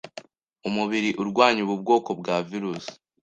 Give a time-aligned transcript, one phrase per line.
[0.67, 2.85] umubiri urwanya ubu bwoko bwa virus